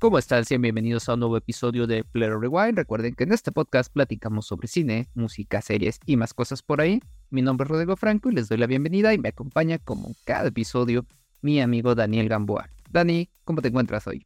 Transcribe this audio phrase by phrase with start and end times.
[0.00, 0.44] ¿Cómo están?
[0.44, 2.78] Sean bienvenidos a un nuevo episodio de Player Rewind.
[2.78, 7.00] Recuerden que en este podcast platicamos sobre cine, música, series y más cosas por ahí.
[7.30, 10.46] Mi nombre es Rodrigo Franco y les doy la bienvenida y me acompaña como cada
[10.50, 11.04] episodio
[11.42, 12.70] mi amigo Daniel Gamboa.
[12.92, 14.24] Dani, ¿cómo te encuentras hoy?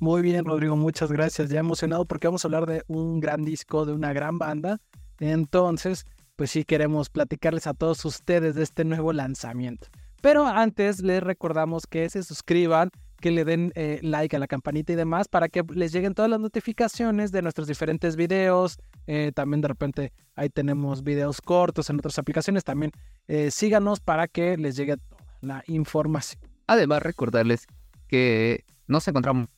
[0.00, 1.50] Muy bien, Rodrigo, muchas gracias.
[1.50, 4.80] Ya emocionado porque vamos a hablar de un gran disco, de una gran banda.
[5.20, 6.04] Entonces,
[6.34, 9.86] pues sí queremos platicarles a todos ustedes de este nuevo lanzamiento.
[10.20, 12.90] Pero antes les recordamos que se suscriban,
[13.26, 16.30] que le den eh, like a la campanita y demás para que les lleguen todas
[16.30, 18.78] las notificaciones de nuestros diferentes videos.
[19.08, 22.62] Eh, también de repente ahí tenemos videos cortos en otras aplicaciones.
[22.62, 22.92] También
[23.26, 26.40] eh, síganos para que les llegue toda la información.
[26.68, 27.66] Además, recordarles
[28.06, 29.48] que nos encontramos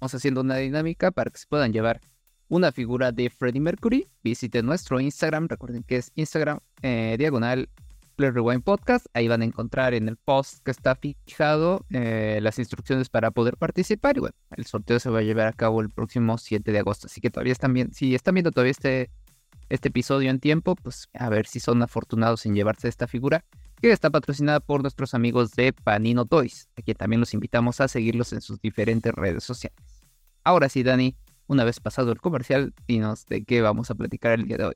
[0.00, 2.00] haciendo una dinámica para que se puedan llevar
[2.46, 4.06] una figura de Freddie Mercury.
[4.22, 5.48] Visiten nuestro Instagram.
[5.48, 7.68] Recuerden que es Instagram diagonal
[8.20, 9.06] Play Rewind Podcast.
[9.14, 13.56] Ahí van a encontrar en el post que está fijado eh, las instrucciones para poder
[13.56, 14.18] participar.
[14.18, 17.06] Y bueno, el sorteo se va a llevar a cabo el próximo 7 de agosto.
[17.06, 19.10] Así que todavía están viendo, si están viendo todavía este,
[19.70, 23.42] este episodio en tiempo, pues a ver si son afortunados en llevarse esta figura,
[23.80, 28.34] que está patrocinada por nuestros amigos de Panino Toys, Aquí también los invitamos a seguirlos
[28.34, 30.04] en sus diferentes redes sociales.
[30.44, 34.46] Ahora sí, Dani, una vez pasado el comercial, dinos de qué vamos a platicar el
[34.46, 34.74] día de hoy.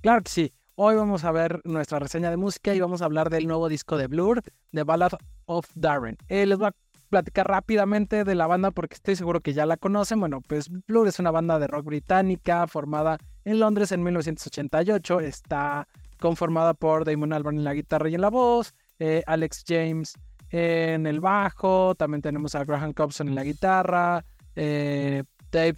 [0.00, 0.52] Claro que sí.
[0.74, 3.98] Hoy vamos a ver nuestra reseña de música y vamos a hablar del nuevo disco
[3.98, 4.42] de Blur,
[4.72, 5.12] The Ballad
[5.44, 6.16] of Darren.
[6.28, 6.74] Eh, les voy a
[7.10, 10.18] platicar rápidamente de la banda porque estoy seguro que ya la conocen.
[10.18, 15.20] Bueno, pues Blur es una banda de rock británica formada en Londres en 1988.
[15.20, 15.86] Está
[16.18, 20.14] conformada por Damon Albarn en la guitarra y en la voz, eh, Alex James
[20.48, 24.24] en el bajo, también tenemos a Graham Cobson en la guitarra,
[24.56, 25.76] eh, Dave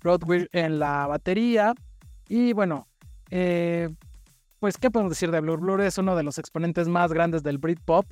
[0.00, 1.72] Rothwell en la batería.
[2.28, 2.88] Y bueno,
[3.30, 3.88] eh,
[4.64, 5.60] pues, ¿qué podemos decir de Blur?
[5.60, 8.06] Blur es uno de los exponentes más grandes del Britpop,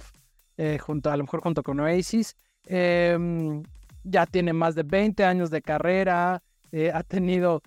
[0.58, 2.36] eh, junto, a lo mejor junto con Oasis.
[2.66, 3.62] Em,
[4.04, 7.62] ya tiene más de 20 años de carrera, eh, ha tenido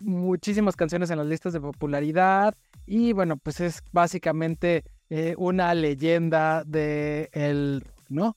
[0.00, 6.62] muchísimas canciones en las listas de popularidad y bueno, pues es básicamente eh, una leyenda
[6.66, 8.36] de el, ¿no?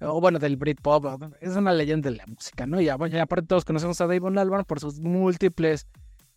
[0.00, 2.78] O bueno, del Britpop, es una leyenda de la música, ¿no?
[2.78, 5.86] Y, aparte todos conocemos a Davon Albarn por sus múltiples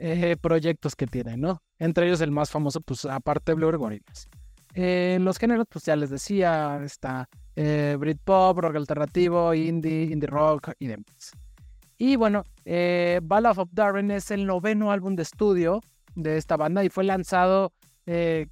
[0.05, 1.61] eh, proyectos que tiene, ¿no?
[1.79, 4.27] Entre ellos el más famoso, pues aparte de Blur Gorillaz.
[4.75, 10.71] Eh, los géneros, pues ya les decía, está eh, Britpop, rock alternativo, indie, indie rock
[10.77, 11.31] y demás.
[11.97, 15.79] Y bueno, eh, Ballad of Darren es el noveno álbum de estudio
[16.15, 17.71] de esta banda y fue lanzado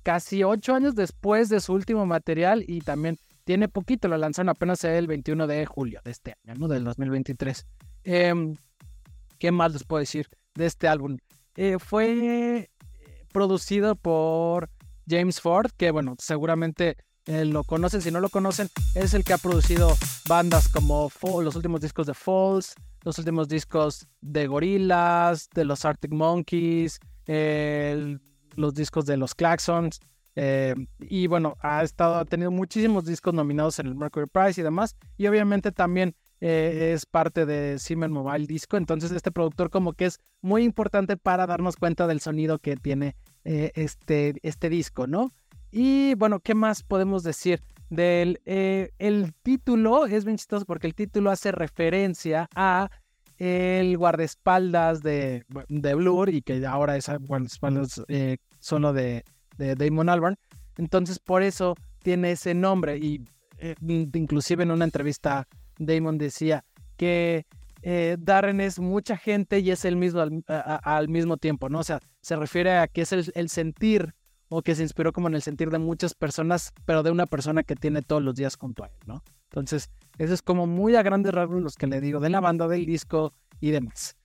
[0.04, 4.82] casi ocho años después de su último material y también tiene poquito, lo lanzaron apenas
[4.86, 6.70] el 21 de julio de este año, ¿no?
[6.70, 7.68] Del 2023.
[8.06, 8.56] Em,
[9.38, 11.18] ¿Qué más les puedo decir de este álbum?
[11.56, 12.70] Eh, fue
[13.32, 14.70] producido por
[15.08, 19.34] James Ford, que bueno, seguramente eh, lo conocen, si no lo conocen, es el que
[19.34, 19.94] ha producido
[20.28, 21.10] bandas como
[21.42, 22.74] los últimos discos de Falls,
[23.04, 27.00] los últimos discos de Gorillaz, de los Arctic Monkeys,
[28.56, 30.00] los discos de los Claxons.
[30.36, 34.64] Eh, y bueno, ha estado, ha tenido muchísimos discos nominados en el Mercury Prize y
[34.64, 34.96] demás.
[35.18, 38.76] Y obviamente también eh, es parte de Siemens Mobile Disco.
[38.76, 43.16] Entonces, este productor, como que es muy importante para darnos cuenta del sonido que tiene
[43.46, 45.32] eh, este, este disco, ¿no?
[45.72, 47.62] Y bueno, ¿qué más podemos decir?
[47.90, 52.90] Del, eh, el título es bien chistoso porque el título hace referencia a
[53.38, 58.38] el guardaespaldas de, de Blur y que ahora es guardaespaldas eh,
[58.70, 59.24] de,
[59.58, 60.38] de, Damon Albarn.
[60.78, 63.24] Entonces por eso tiene ese nombre y
[63.84, 65.48] inclusive en una entrevista
[65.86, 66.64] Damon decía
[66.98, 67.46] que
[67.82, 71.80] eh, Darren es mucha gente y es el mismo al, mismo tiempo, ¿no?
[71.80, 74.14] O sea, se refiere a que es el, sentir
[74.50, 77.64] o que se inspiró como en el sentir de muchas personas, pero de una persona
[77.64, 79.24] que tiene todos los días junto a él, ¿no?
[79.50, 82.68] Entonces, eso es como muy a grandes rasgos los que le digo de la banda,
[82.68, 84.16] del disco y demás.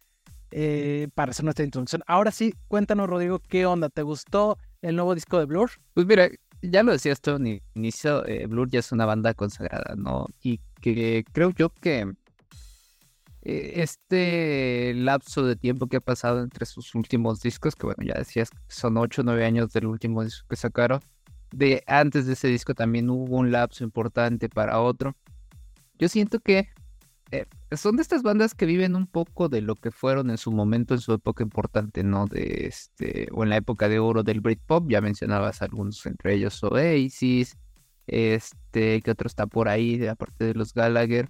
[0.53, 2.03] Eh, para hacer nuestra introducción.
[2.06, 3.88] Ahora sí, cuéntanos, Rodrigo, ¿qué onda?
[3.88, 5.71] ¿Te gustó el nuevo disco de Blur?
[5.93, 6.28] Pues mira,
[6.71, 10.26] ya lo decías tú en inicio, eh, Blur ya es una banda consagrada, ¿no?
[10.43, 12.12] Y que creo yo que
[13.43, 18.14] eh, este lapso de tiempo que ha pasado entre sus últimos discos, que bueno, ya
[18.14, 21.00] decías, son 8 o 9 años del último disco que sacaron.
[21.52, 25.14] De antes de ese disco también hubo un lapso importante para otro.
[25.99, 26.69] Yo siento que
[27.32, 30.52] eh, son de estas bandas que viven un poco de lo que fueron en su
[30.52, 32.26] momento, en su época importante, ¿no?
[32.26, 36.62] De este, o en la época de oro del Britpop, ya mencionabas algunos, entre ellos
[36.62, 37.56] Oasis,
[38.06, 41.28] este, que otro está por ahí, aparte de los Gallagher.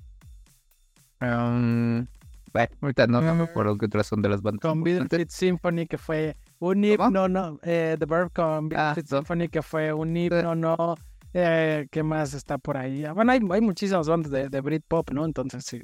[1.23, 2.07] Um,
[2.53, 4.61] bueno, ahorita no, me acuerdo qué otras son de las bandas.
[4.61, 4.85] Con
[5.29, 10.15] Symphony, que fue un himno, no, eh, The Verb con ah, Symphony, que fue un
[10.15, 10.97] himno, no.
[11.39, 13.05] Eh, ¿Qué más está por ahí?
[13.05, 15.27] Ah, bueno, hay, hay muchísimas bandas de, de Britpop, ¿no?
[15.27, 15.83] Entonces sí.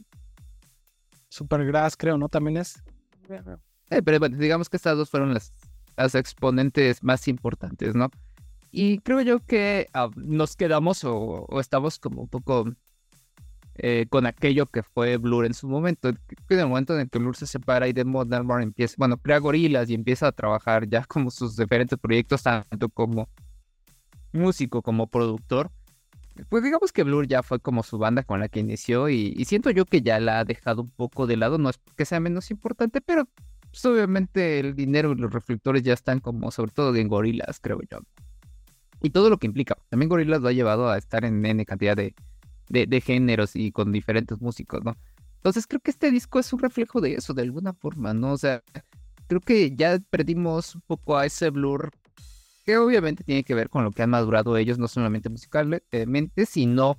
[1.29, 2.31] Supergrass, creo, ¿no?
[2.31, 2.83] También es.
[3.91, 5.53] Eh, pero bueno, digamos que estas dos fueron las,
[6.15, 8.11] exponentes más importantes, ¿no?
[8.71, 12.73] Y creo yo que ah, nos quedamos o, estamos como un poco
[13.75, 16.09] eh, con aquello que fue Blur en su momento.
[16.09, 16.19] En
[16.49, 19.91] el momento en el que Blur se separa y Demon Albarn empieza, bueno, crea gorilas
[19.91, 23.29] y empieza a trabajar ya como sus diferentes proyectos, tanto como
[24.33, 25.71] músico como productor.
[26.49, 29.71] Pues digamos que Blur ya fue como su banda con la que inició y, siento
[29.71, 32.51] yo que ya la ha dejado un poco de lado, no es que sea menos
[32.51, 33.29] importante, pero
[33.71, 37.81] pues, obviamente el dinero y los reflectores ya están como sobre todo en gorilas, creo
[37.91, 37.99] yo
[39.03, 39.77] y todo lo que implica.
[39.89, 42.15] También Gorillaz lo ha llevado a estar en N cantidad de,
[42.69, 44.97] de, géneros y con diferentes músicos, ¿no?
[45.37, 48.33] Entonces creo que este disco es un reflejo de eso, de alguna forma, ¿no?
[48.33, 48.63] O sea,
[49.27, 51.91] creo que ya perdimos un poco a ese blur
[52.65, 56.99] que obviamente tiene que ver con lo que han madurado ellos, no solamente musicalmente, sino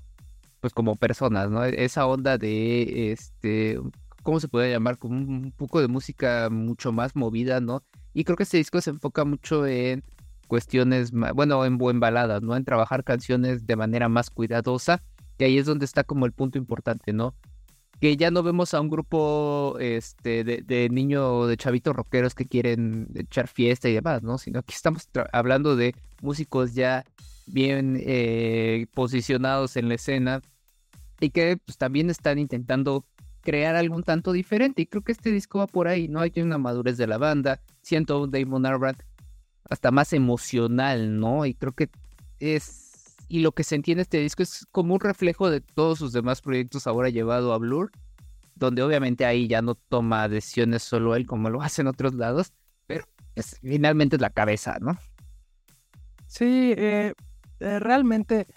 [0.60, 1.64] pues como personas, ¿no?
[1.66, 3.80] Esa onda de, este,
[4.24, 4.98] ¿cómo se puede llamar?
[4.98, 7.84] Como un poco de música mucho más movida, ¿no?
[8.14, 10.04] Y creo que este disco se enfoca mucho en
[10.48, 12.56] cuestiones, bueno, en, buen baladas, ¿no?
[12.56, 15.04] En trabajar canciones de manera más cuidadosa,
[15.38, 17.36] y ahí es donde está como el punto importante, ¿no?
[18.04, 22.46] Que ya no vemos a un grupo este, de, de niños, de chavitos rockeros que
[22.46, 24.38] quieren echar fiesta y demás, ¿no?
[24.38, 27.06] Sino que estamos hablando de músicos ya
[27.46, 30.42] bien eh, posicionados en la escena
[31.22, 33.06] y que pues, también están intentando
[33.40, 34.82] crear algún tanto diferente.
[34.82, 36.20] Y creo que este disco va por ahí, ¿no?
[36.20, 37.62] Hay una madurez de la banda.
[37.84, 38.98] Siento un Damon Albarn
[39.70, 41.46] hasta más emocional, ¿no?
[41.46, 41.90] Y creo que
[42.42, 42.93] es,
[43.28, 46.42] y lo que se entiende este disco es como un reflejo de todos sus demás
[46.42, 47.92] proyectos ahora llevado a Blur,
[48.56, 52.54] donde obviamente ahí ya no toma decisiones solo él como lo hace en otros lados,
[52.88, 53.06] pero
[53.36, 54.98] es, finalmente es la cabeza, ¿no?
[56.28, 57.14] Sí, eh,
[57.60, 58.48] eh, realmente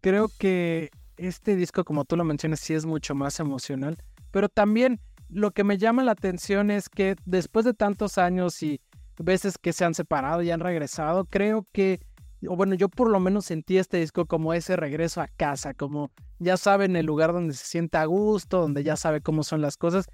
[0.00, 3.96] creo que este disco, como tú lo mencionas, sí es mucho más emocional,
[4.30, 8.80] pero también lo que me llama la atención es que después de tantos años y
[9.18, 12.00] veces que se han separado y han regresado, creo que,
[12.48, 16.10] o bueno, yo por lo menos sentí este disco como ese regreso a casa, como
[16.38, 19.76] ya saben el lugar donde se siente a gusto, donde ya sabe cómo son las
[19.76, 20.06] cosas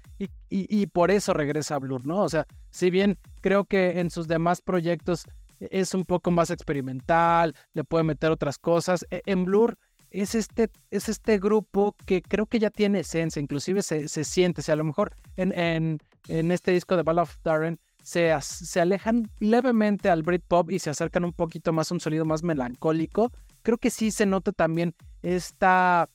[0.49, 2.21] y, por eso regresa a Blur, ¿no?
[2.21, 5.25] O sea, si bien creo que en sus demás proyectos
[5.59, 9.77] es un poco más experimental, le puede meter otras cosas, e, en Blur
[10.11, 14.61] es este, es este grupo que creo que ya tiene esencia, inclusive se, se siente,
[14.61, 17.79] o sea, a lo mejor en, en, en este disco de Ball of Darren
[18.09, 22.41] se, alejan levemente al Britpop y se acercan un poquito más a un sonido más
[22.41, 23.31] melancólico.
[23.61, 26.09] Creo que sí se nota también esta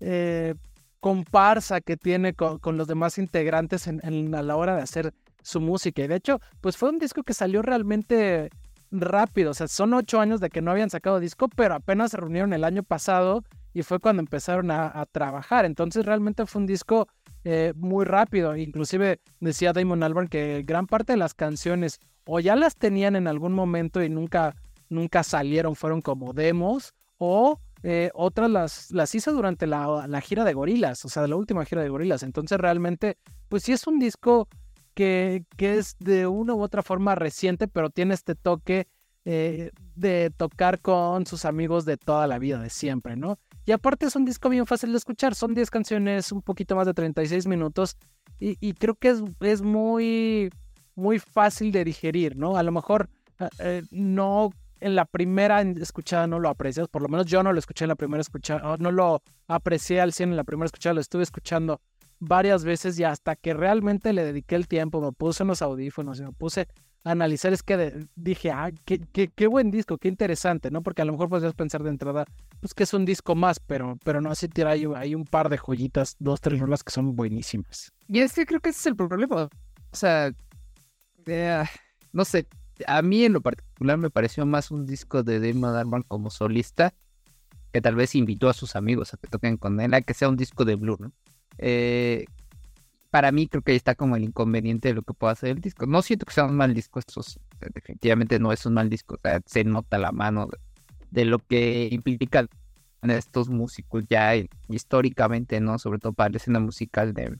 [0.00, 0.54] eh,
[1.00, 5.12] comparsa que tiene con, los demás integrantes en, a la hora de hacer
[5.42, 6.02] su música.
[6.02, 8.48] Y de hecho, pues fue un disco que salió realmente
[8.90, 9.50] rápido.
[9.50, 12.54] O sea, son ocho años de que no habían sacado disco, pero apenas se reunieron
[12.54, 13.44] el año pasado
[13.76, 15.66] y fue cuando empezaron a trabajar.
[15.66, 17.08] Entonces realmente fue un disco
[17.44, 18.56] eh, muy rápido.
[18.56, 23.28] Inclusive decía Damon Albarn que gran parte de las canciones o ya las tenían en
[23.28, 24.56] algún momento y nunca,
[24.88, 30.42] nunca salieron, fueron como demos, o eh, otras las, las hizo durante la, la, gira
[30.42, 32.24] de Gorilas, o sea, la última gira de Gorilas.
[32.24, 33.18] Entonces realmente,
[33.48, 34.48] pues sí es un disco
[34.94, 38.88] que, que es de una u otra forma reciente, pero tiene este toque
[39.28, 43.38] eh, de tocar con sus amigos de toda la vida, de siempre, ¿no?
[43.66, 46.86] Y aparte es un disco bien fácil de escuchar, son 10 canciones, un poquito más
[46.86, 47.96] de 36 minutos
[48.38, 50.50] y, creo que es, es, muy,
[50.94, 52.56] muy fácil de digerir, ¿no?
[52.56, 53.08] A lo mejor
[53.40, 57.52] eh, eh, no en la primera escuchada no lo aprecias, por lo menos yo no
[57.52, 60.94] lo escuché en la primera escuchada, no lo aprecié al 100 en la primera escuchada,
[60.94, 61.80] lo estuve escuchando
[62.18, 66.20] varias veces y hasta que realmente le dediqué el tiempo, me puse en los audífonos
[66.20, 66.68] y me puse
[67.06, 70.82] analizar es que dije, ah, qué, qué, buen disco, qué interesante, ¿no?
[70.82, 72.24] Porque a lo mejor podrías pensar de entrada,
[72.60, 75.56] pues que es un disco más, pero, pero no, así tira hay, un par de
[75.56, 77.92] joyitas, dos, tres rolas que son buenísimas.
[78.08, 79.44] Y es que creo que ese es el problema.
[79.44, 80.32] O sea,
[81.26, 81.64] eh,
[82.12, 82.48] no sé,
[82.86, 86.92] a mí en lo particular me pareció más un disco de Damon Darman como solista,
[87.72, 90.28] que tal vez invitó a sus amigos a que toquen con él, a que sea
[90.28, 91.12] un disco de Blue, ¿no?
[91.58, 92.24] Eh,
[93.16, 95.62] para mí creo que ahí está como el inconveniente de lo que puede hacer el
[95.62, 95.86] disco.
[95.86, 97.22] No siento que sea un mal disco, esto
[97.72, 100.50] definitivamente no es un mal disco, o sea, se nota la mano
[101.10, 102.50] de, lo que implican
[103.00, 104.34] estos músicos ya
[104.68, 105.78] históricamente, ¿no?
[105.78, 107.38] Sobre todo para la escena musical de,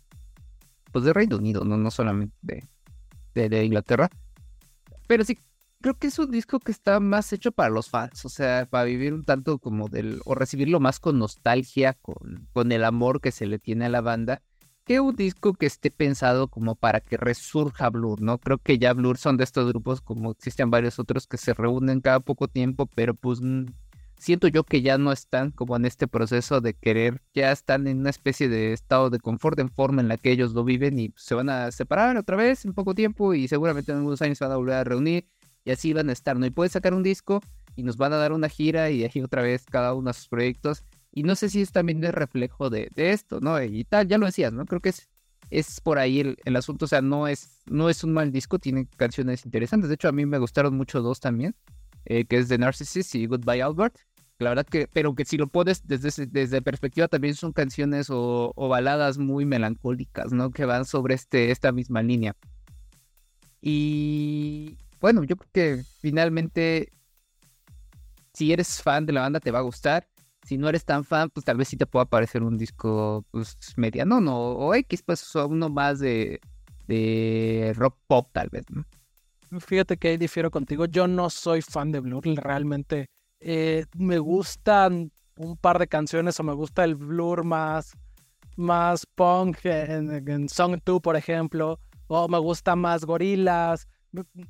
[0.93, 2.35] pues de Reino Unido, no, no solamente
[3.35, 4.09] de, de, Inglaterra.
[5.07, 5.39] Pero sí,
[5.83, 8.85] creo que es un disco que está más hecho para los fans, o sea, para
[8.85, 13.31] vivir un tanto como del, o recibirlo más con nostalgia, con, con el amor que
[13.31, 14.41] se le tiene a la banda
[14.87, 18.39] que un disco que esté pensado como para que resurja Blur, ¿no?
[18.39, 22.01] Creo que ya Blur son de estos grupos como existen varios otros que se reúnen
[22.01, 23.41] cada poco tiempo, pero pues
[24.17, 27.99] siento yo que ya no están como en este proceso de querer, ya están en
[27.99, 31.13] una especie de estado de confort en forma en la que ellos lo viven y
[31.17, 34.45] se van a separar otra vez en poco tiempo y seguramente en algunos años se
[34.45, 35.29] van a volver a reunir
[35.65, 36.47] y así van a estar, ¿no?
[36.47, 37.41] Y pueden sacar un disco
[37.75, 40.29] y nos van a dar una gira y ahí otra vez cada uno a sus
[40.29, 40.85] proyectos.
[41.17, 43.63] Y no sé si es también el reflejo de, de esto, ¿no?
[43.63, 44.67] Y tal, ya lo decías, ¿no?
[44.67, 45.09] Creo que es,
[45.49, 48.59] es por ahí el, el, asunto, o sea, no es, no es un mal disco,
[48.59, 49.89] tiene canciones interesantes.
[49.89, 51.57] De hecho, a mí me gustaron mucho dos también,
[52.05, 53.97] eh, que es The Narcissist y Goodbye Albert.
[54.39, 58.53] La verdad que, pero que si lo pones desde, desde perspectiva, también son canciones o,
[58.55, 60.51] o, baladas muy melancólicas, ¿no?
[60.51, 62.37] Que van sobre este, esta misma línea.
[63.63, 66.93] Y bueno, yo creo que finalmente,
[68.35, 70.07] si eres fan de la banda, te va a gustar.
[70.47, 73.59] Si no eres tan fan, pues tal vez sí te pueda parecer un disco pues,
[73.77, 76.41] mediano no, o X, pues uno más de,
[76.87, 78.65] de rock pop, tal vez.
[79.59, 80.87] Fíjate que ahí difiero contigo.
[80.87, 83.07] Yo no soy fan de Blur, realmente
[83.41, 87.93] eh, me gustan un par de canciones o me gusta el Blur más,
[88.57, 93.89] más punk en, en Song 2, por ejemplo, o me gusta más Gorilas,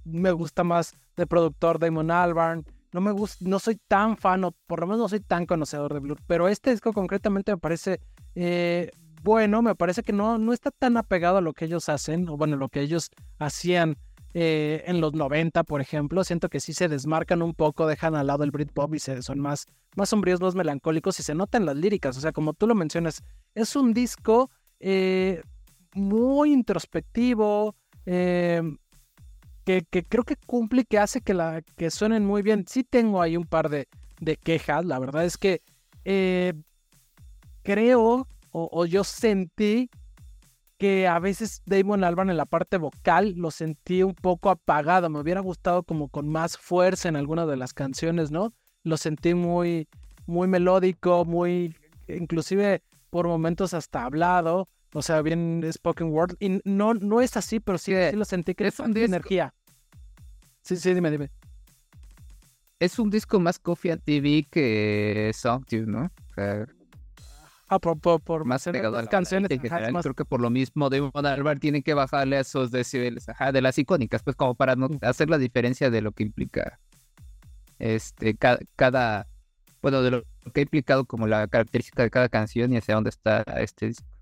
[0.05, 2.65] me gusta más de productor Damon Albarn.
[2.97, 5.93] No me gusta, no soy tan fan, o por lo menos no soy tan conocedor
[5.93, 8.01] de Blur, pero este disco concretamente me parece
[8.35, 8.91] eh,
[9.23, 12.37] bueno, me parece que no, no está tan apegado a lo que ellos hacen, o
[12.37, 13.99] bueno, lo que ellos hacían
[14.35, 16.23] eh, en los 90, por ejemplo.
[16.25, 19.41] Siento que sí se desmarcan un poco, dejan al lado el Britpop y se, son
[19.41, 22.17] más, más sombríos, más melancólicos y se notan las líricas.
[22.17, 23.23] O sea, como tú lo mencionas,
[23.55, 25.43] es un disco eh,
[25.95, 27.75] muy introspectivo,
[28.05, 28.63] eh,
[29.67, 32.65] que, creo que cumple y que hace que, la, que suenen muy bien.
[32.69, 33.89] Sí tengo ahí un par de,
[34.43, 34.85] quejas.
[34.85, 35.61] La verdad es que
[36.05, 36.53] eh,
[37.63, 39.91] creo o, yo sentí
[40.79, 45.11] que a veces Damon Albarn en la parte vocal lo sentí un poco apagado.
[45.11, 48.55] Me hubiera gustado como con más fuerza en alguna de las canciones, ¿no?
[48.83, 49.89] Lo sentí muy,
[50.27, 51.75] muy melódico, muy,
[52.09, 54.69] inclusive por momentos hasta hablado.
[54.97, 56.37] O sea, bien spoken word.
[56.41, 59.53] Y no, no es así, pero sí, sí lo sentí que es de energía.
[60.63, 61.31] Sí, sí, dime, dime.
[62.81, 66.05] Es un disco más Coffee and TV que Song ¿no?
[66.05, 66.67] O sea,
[67.69, 69.51] Ah, por, por, por más pegado las canciones.
[69.51, 70.03] En general, más...
[70.03, 73.61] Creo que por lo mismo Damon Albarn tiene que bajarle a esos decibeles, ajá, de
[73.61, 76.81] las icónicas, pues como para no hacer la diferencia de lo que implica
[77.79, 79.27] este cada, cada
[79.83, 80.23] bueno, de lo
[80.55, 84.16] que ha implicado como la característica de cada canción y hacia dónde está este disco.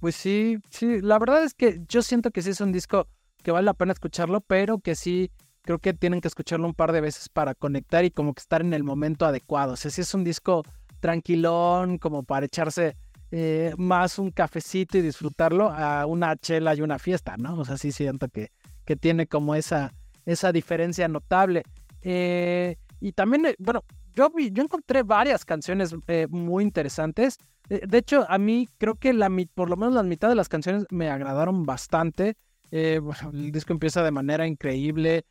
[0.00, 3.08] Pues sí, sí, la verdad es que yo siento que sí es un disco
[3.42, 5.30] que vale la pena escucharlo, pero que sí
[5.62, 8.60] creo que tienen que escucharlo un par de veces para conectar y como que estar
[8.60, 9.72] en el momento adecuado.
[9.72, 10.62] O sea, sí es un disco
[11.00, 12.96] tranquilón, como para echarse
[13.30, 17.58] eh, más un cafecito y disfrutarlo a una chela y una fiesta, ¿no?
[17.58, 18.50] O sea, sí siento que,
[18.84, 19.92] que tiene como esa,
[20.24, 21.64] esa diferencia notable.
[22.02, 23.84] Eh, y también, eh, bueno,
[24.18, 27.38] yo, yo encontré varias canciones eh, muy interesantes.
[27.68, 29.12] de hecho, a mí creo que
[29.54, 32.36] por lo menos la mitad de las canciones me agradaron bastante.
[32.70, 35.24] bueno, el disco empieza de manera increíble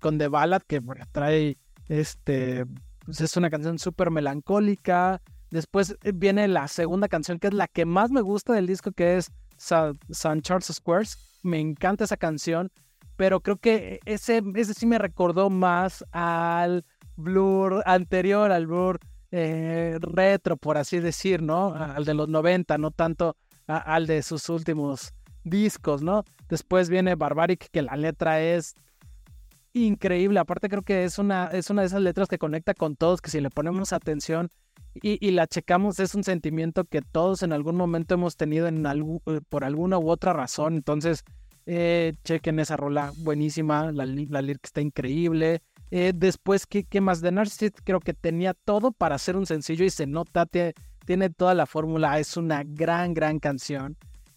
[0.00, 1.58] con The Ballad, que bueno, trae
[1.88, 2.64] este
[3.04, 5.20] pues, es una canción súper melancólica.
[5.50, 8.92] Después eh, viene la segunda canción, que es la que más me gusta del disco,
[8.92, 11.40] que es San Charles Squares.
[11.42, 12.70] Me encanta esa canción,
[13.16, 16.84] pero creo que ese, ese sí me recordó más al
[17.20, 18.98] Blur anterior, al Blur
[19.30, 21.74] eh, retro, por así decir, ¿no?
[21.74, 23.36] Al de los 90, no tanto
[23.66, 26.24] al de sus últimos discos, ¿no?
[26.48, 28.74] Después viene Barbaric, que la letra es
[29.72, 30.40] increíble.
[30.40, 33.30] Aparte creo que es una, es una de esas letras que conecta con todos, que
[33.30, 34.50] si le ponemos atención
[34.94, 39.40] y, la checamos, es un sentimiento que todos en algún momento hemos tenido en eh,
[39.48, 40.74] por alguna u otra razón.
[40.74, 41.22] Entonces,
[41.66, 45.62] eh, chequen esa rola buenísima, la, la está increíble.
[45.90, 47.20] Eh, después, ¿qué, ¿qué, más?
[47.20, 51.30] de Narcissist creo que tenía todo para hacer un sencillo y se nota, tiene, tiene
[51.30, 53.96] toda la fórmula, es una gran, gran canción.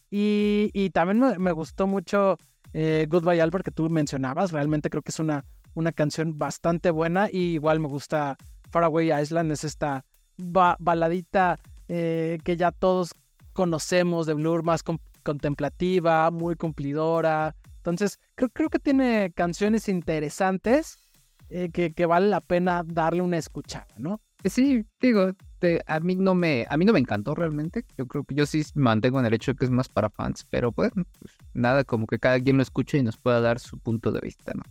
[0.09, 2.37] Y, y también me, me gustó mucho
[2.73, 4.51] eh, Goodbye Albert que tú mencionabas.
[4.51, 5.45] Realmente creo que es una,
[5.75, 8.37] una canción bastante buena y igual me gusta
[8.71, 10.05] Faraway Island, es esta
[10.37, 13.11] baladita eh, que ya todos
[13.53, 14.83] conocemos de Blur, más
[15.21, 17.55] contemplativa, muy cumplidora.
[17.77, 20.97] Entonces creo, creo que tiene canciones interesantes
[21.55, 24.19] eh, que, que vale la pena darle una escuchada, ¿no?
[24.43, 25.29] Sí, digo,
[25.85, 27.85] a mí no me, a mí no me encantó realmente.
[27.95, 30.47] Yo creo que yo sí mantengo en el hecho de que es más para fans,
[30.49, 33.77] pero pues, pues nada, como que cada quien lo escuche y nos pueda dar su
[33.77, 34.63] punto de vista, ¿no?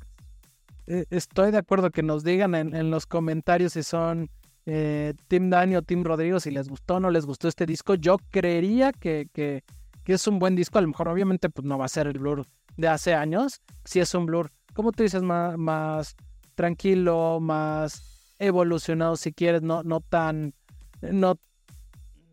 [0.89, 4.29] Eh, estoy de acuerdo que nos digan en, los comentarios si son
[4.67, 7.95] eh, Tim Dani o Tim Rodrigo, si les gustó o no les gustó este disco.
[7.95, 9.63] Yo creería que, que,
[10.03, 10.79] que, es un buen disco.
[10.79, 12.45] A lo mejor, obviamente, pues no va a ser el Blur
[12.77, 13.63] de hace años.
[13.85, 16.17] Si es un Blur, como tú dices, más, más
[16.55, 20.55] tranquilo, más evolucionado si quieres, no, no tan,
[21.01, 21.39] no,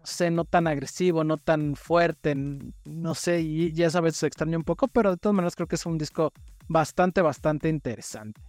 [0.03, 2.35] sé, no tan agresivo, no tan fuerte,
[2.85, 5.75] no sé, y ya sabes, se extraña un poco, pero de todas maneras creo que
[5.75, 6.31] es un disco
[6.67, 8.41] bastante, bastante interesante.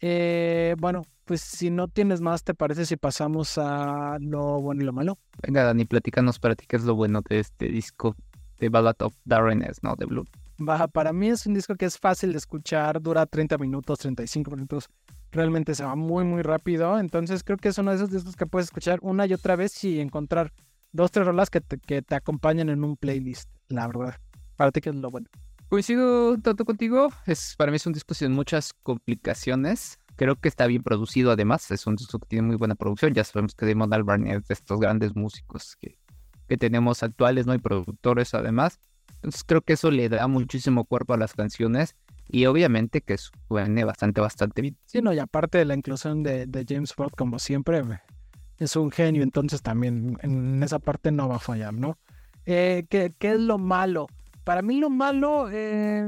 [0.00, 4.84] Eh, bueno, pues si no tienes más, ¿te parece si pasamos a lo bueno y
[4.84, 5.18] lo malo?
[5.42, 8.16] Venga, Dani, platícanos para ti qué es lo bueno de este disco
[8.58, 9.94] de Ballad of Darren ¿no?
[9.96, 10.26] De Blue.
[10.64, 14.50] Baja, para mí es un disco que es fácil de escuchar, dura 30 minutos, 35
[14.50, 14.88] minutos,
[15.30, 18.46] realmente se va muy, muy rápido, entonces creo que es uno de esos discos que
[18.46, 20.52] puedes escuchar una y otra vez y encontrar
[20.92, 24.16] dos, tres rolas que te, que acompañan en un playlist, la verdad.
[24.56, 25.28] Para ti, ¿qué es lo bueno?
[25.68, 30.66] Coincido tanto contigo, es, para mí es un disco sin muchas complicaciones, creo que está
[30.66, 33.92] bien producido además, es un disco que tiene muy buena producción, ya sabemos que Damon
[33.94, 35.98] Albarn es de estos grandes músicos que,
[36.46, 37.54] que tenemos actuales, ¿no?
[37.54, 38.78] Y productores además,
[39.22, 41.94] entonces creo que eso le da muchísimo cuerpo a las canciones
[42.28, 44.76] y obviamente que suene bastante, bastante bien.
[44.86, 47.82] Sí, no, y aparte de la inclusión de, James Ford, como siempre,
[48.58, 51.98] es un genio, entonces también en esa parte no va a fallar, ¿no?
[52.46, 54.08] Eh, ¿qué, ¿qué, es lo malo?
[54.42, 56.04] Para mí lo malo, eh,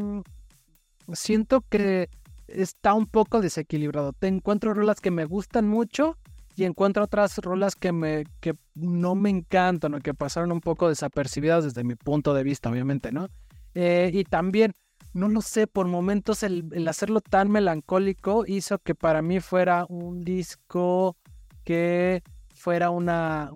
[1.12, 2.08] siento que
[2.48, 4.12] está un poco desequilibrado.
[4.12, 6.18] Te encuentro rolas que me gustan mucho
[6.56, 10.88] y encuentro otras rolas que, me, que no me encantan o que pasaron un poco
[10.88, 13.28] desapercibidas desde mi punto de vista, obviamente, ¿no?
[13.74, 14.72] Eh, y también,
[15.12, 19.86] no lo sé, por momentos el, el hacerlo tan melancólico hizo que para mí fuera
[19.88, 21.16] un disco
[21.64, 22.22] que
[22.54, 23.50] fuera una,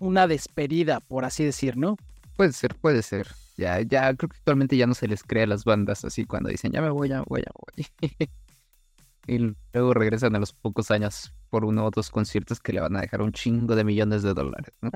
[0.00, 1.96] una despedida, por así decir, ¿no?
[2.36, 3.28] Puede ser, puede ser.
[3.56, 6.48] Ya, ya, creo que actualmente ya no se les cree a las bandas así cuando
[6.48, 8.28] dicen, ya me voy, ya me voy, ya me voy.
[9.26, 12.96] y luego regresan a los pocos años por uno o dos conciertos que le van
[12.96, 14.90] a dejar un chingo de millones de dólares, ¿no?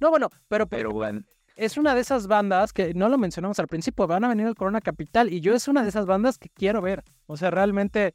[0.00, 1.22] No, bueno, pero, pero bueno.
[1.56, 4.54] Es una de esas bandas que no lo mencionamos al principio, van a venir al
[4.54, 7.04] Corona Capital y yo es una de esas bandas que quiero ver.
[7.26, 8.14] O sea, realmente.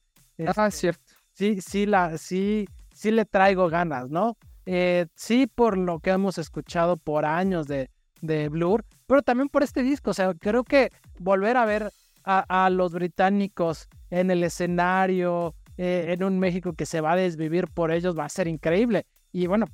[0.55, 1.13] Ah, es cierto.
[1.33, 4.37] Sí, sí, la, sí, sí le traigo ganas, ¿no?
[4.65, 7.91] Eh, sí, por lo que hemos escuchado por años de,
[8.21, 10.09] de Blur, pero también por este disco.
[10.11, 10.89] O sea, creo que
[11.19, 11.91] volver a ver
[12.25, 17.67] a, los británicos en el escenario, eh, en un México que se va a desvivir
[17.67, 19.05] por ellos, va a ser increíble.
[19.31, 19.67] Y bueno,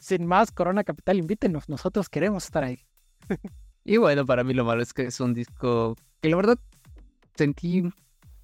[0.00, 2.78] sin más, Corona Capital, invítenos, nosotros queremos estar ahí.
[3.84, 6.58] y bueno, para mí lo malo es que es un disco que la verdad
[7.34, 7.84] sentí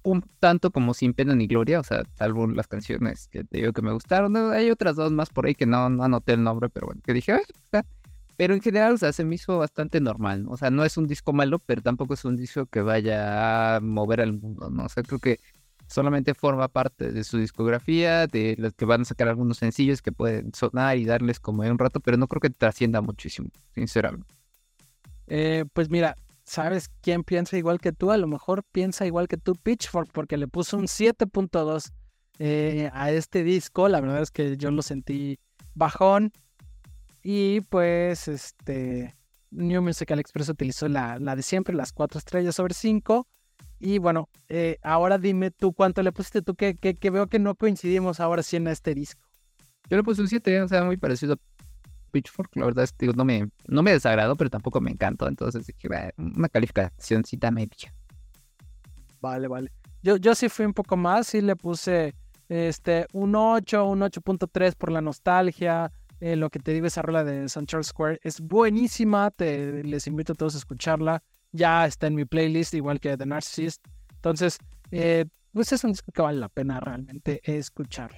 [0.03, 3.73] un tanto como sin pena ni gloria, o sea, salvo las canciones que te digo
[3.73, 4.35] que me gustaron.
[4.35, 7.13] Hay otras dos más por ahí que no, no anoté el nombre, pero bueno, que
[7.13, 7.39] dije,
[8.35, 11.07] pero en general, o sea, se me hizo bastante normal, o sea, no es un
[11.07, 14.85] disco malo, pero tampoco es un disco que vaya a mover al mundo, ¿no?
[14.85, 15.39] O sea, creo que
[15.93, 20.11] solamente forma parte de su discografía, de los que van a sacar algunos sencillos que
[20.11, 24.33] pueden sonar y darles como un rato, pero no creo que trascienda muchísimo, sinceramente.
[25.27, 28.11] Eh, pues mira, ¿Sabes quién piensa igual que tú?
[28.11, 31.93] A lo mejor piensa igual que tú Pitchfork porque le puso un 7.2
[32.39, 33.87] eh, a este disco.
[33.87, 35.39] La verdad es que yo lo sentí
[35.73, 36.33] bajón.
[37.23, 39.15] Y pues este
[39.51, 43.25] New Musical Express utilizó la, la de siempre, las 4 estrellas sobre 5.
[43.85, 47.37] Y bueno, eh, ahora dime tú cuánto le pusiste tú, que, que, que, veo que
[47.37, 49.21] no coincidimos ahora sí en este disco.
[49.89, 51.35] Yo le puse un 7, o sea, muy parecido
[52.11, 55.27] Pitchfork, la verdad es que no me, no me desagradó, pero tampoco me encantó.
[55.27, 57.93] Entonces dije, una calificacióncita media.
[59.19, 59.69] Vale, vale.
[60.01, 62.15] Yo, yo sí fui un poco más, sí le puse
[62.47, 65.91] este, un 8, un 8.3 por la nostalgia.
[66.21, 67.65] Eh, lo que te digo, esa rola de St.
[67.65, 69.29] Charles Square es buenísima.
[69.29, 71.21] Te, les invito a todos a escucharla.
[71.53, 73.81] Ya está en mi playlist, igual que The Narcissist.
[74.15, 74.57] Entonces,
[74.91, 78.17] eh, pues es un disco que vale la pena realmente escucharlo.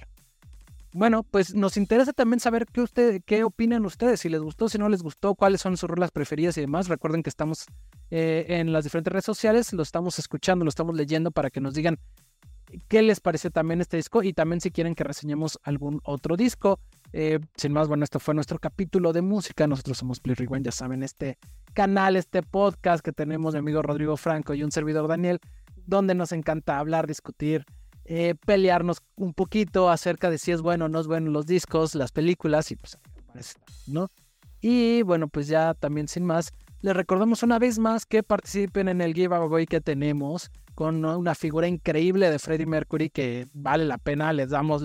[0.92, 4.78] Bueno, pues nos interesa también saber qué, usted, qué opinan ustedes, si les gustó, si
[4.78, 6.88] no les gustó, cuáles son sus rolas preferidas y demás.
[6.88, 7.66] Recuerden que estamos
[8.10, 11.74] eh, en las diferentes redes sociales, lo estamos escuchando, lo estamos leyendo para que nos
[11.74, 11.98] digan
[12.88, 16.80] qué les parece también este disco y también si quieren que reseñemos algún otro disco.
[17.12, 19.66] Eh, sin más, bueno, esto fue nuestro capítulo de música.
[19.66, 21.38] Nosotros somos Play Rewind, ya saben, este
[21.72, 25.40] canal, este podcast que tenemos mi amigo Rodrigo Franco y un servidor Daniel,
[25.86, 27.64] donde nos encanta hablar, discutir
[28.08, 31.96] eh, pelearnos un poquito acerca de si es bueno o no es bueno los discos,
[31.96, 32.98] las películas y pues
[33.88, 34.08] ¿no?
[34.60, 39.00] Y bueno, pues ya también sin más, les recordamos una vez más que participen en
[39.00, 44.32] el giveaway que tenemos con una figura increíble de Freddie Mercury que vale la pena,
[44.32, 44.82] les damos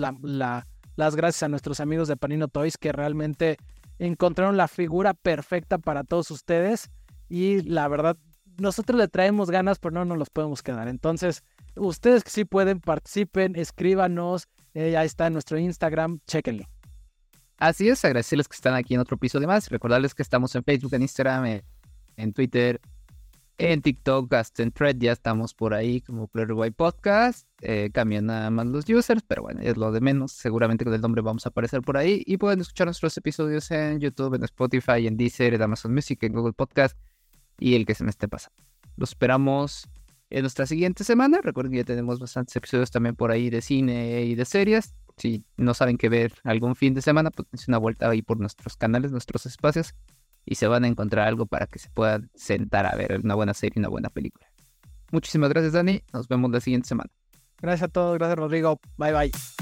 [0.96, 3.56] las gracias a nuestros amigos de Panino Toys que realmente
[3.98, 6.90] encontraron la figura perfecta para todos ustedes
[7.28, 8.16] y la verdad
[8.58, 10.88] nosotros le traemos ganas pero no nos los podemos quedar.
[10.88, 11.42] Entonces,
[11.74, 14.48] Ustedes que sí pueden, participen, escríbanos.
[14.74, 16.64] Eh, ahí está en nuestro Instagram, chéquenlo.
[17.58, 19.70] Así es, agradecerles que están aquí en otro piso de más.
[19.70, 21.62] Recordarles que estamos en Facebook, en Instagram,
[22.16, 22.80] en, Twitter,
[23.58, 27.46] En TikTok, hasta en Thread, ya estamos por ahí como White Podcast.
[27.60, 30.32] Eh, cambian nada más los users, pero bueno, es lo de menos.
[30.32, 32.22] Seguramente con el nombre vamos a aparecer por ahí.
[32.26, 36.32] Y pueden escuchar nuestros episodios en YouTube, en Spotify, en Deezer, en Amazon Music, en
[36.32, 36.98] Google Podcast
[37.58, 38.56] y el que se me esté pasando.
[38.96, 39.88] Los esperamos
[40.30, 41.40] en nuestra siguiente semana.
[41.42, 44.94] Recuerden que ya tenemos bastantes episodios también por ahí de cine y de series.
[45.18, 48.76] Si no saben qué ver algún fin de semana, pues una vuelta ahí por nuestros
[48.76, 49.94] canales, nuestros espacios
[50.44, 53.54] y se van a encontrar algo para que se puedan sentar a ver una buena
[53.54, 54.46] serie, una buena película.
[55.10, 56.02] Muchísimas gracias, Dani.
[56.12, 57.10] Nos vemos la siguiente semana.
[57.60, 58.18] Gracias a todos.
[58.18, 58.80] Gracias, Rodrigo.
[58.96, 59.61] Bye, bye.